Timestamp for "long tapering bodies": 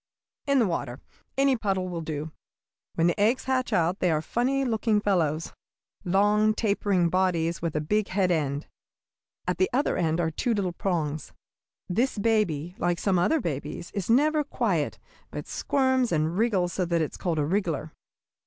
6.03-7.61